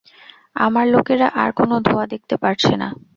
[0.57, 2.87] আমার লোকেরা আর কোন ধোঁয়া দেখতে পারছে না।